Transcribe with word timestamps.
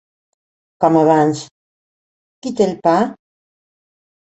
Com 0.85 0.97
abans: 1.01 1.43
qui 2.41 2.55
té 2.61 2.69
el 2.69 2.75
pa? 2.89 2.97